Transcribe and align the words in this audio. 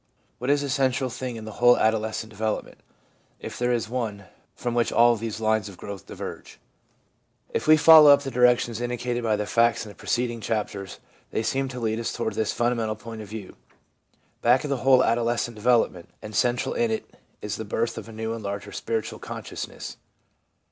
What 0.39 0.49
is 0.49 0.63
the 0.63 0.69
central 0.71 1.11
thing 1.11 1.35
in 1.35 1.45
the 1.45 1.51
whole 1.61 1.77
adolescent 1.77 2.31
development, 2.31 2.79
if 3.39 3.59
there 3.59 3.71
is 3.71 3.87
one, 3.87 4.23
from 4.55 4.73
which 4.73 4.91
all 4.91 5.15
these 5.15 5.39
lines 5.39 5.69
of 5.69 5.77
growth 5.77 6.07
diverge? 6.07 6.59
If 7.51 7.67
we 7.67 7.77
follow 7.77 8.09
up 8.09 8.23
the 8.23 8.31
directions 8.31 8.81
indicated 8.81 9.21
by 9.23 9.35
the 9.35 9.45
facts 9.45 9.85
in 9.85 9.89
the 9.89 9.95
preceding 9.95 10.41
chapters, 10.41 10.97
they 11.29 11.43
seem 11.43 11.67
to 11.67 11.79
lead 11.79 11.99
us 11.99 12.11
toward 12.11 12.33
this 12.33 12.51
fundamental 12.51 12.95
point 12.95 13.21
of 13.21 13.27
view: 13.27 13.55
back 14.41 14.63
of 14.63 14.71
the 14.71 14.77
whole 14.77 15.03
adoles 15.03 15.41
cent 15.41 15.53
development, 15.53 16.09
and 16.19 16.33
central 16.35 16.73
in 16.73 16.89
it, 16.89 17.05
is 17.43 17.57
the 17.57 17.63
birth 17.63 17.95
of 17.95 18.09
a 18.09 18.11
new 18.11 18.33
and 18.33 18.43
larger 18.43 18.71
spiritual 18.71 19.19
consciousness. 19.19 19.97